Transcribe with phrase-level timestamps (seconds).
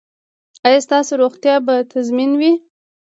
[0.67, 2.53] ایا ستاسو روغتیا به تضمین وي؟